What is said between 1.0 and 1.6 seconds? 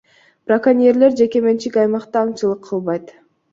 жеке